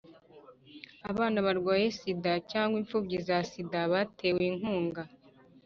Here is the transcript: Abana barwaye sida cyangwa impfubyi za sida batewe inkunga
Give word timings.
Abana 1.11 1.37
barwaye 1.45 1.85
sida 1.99 2.33
cyangwa 2.51 2.75
impfubyi 2.81 3.17
za 3.27 3.37
sida 3.49 3.81
batewe 3.91 4.41
inkunga 4.51 5.01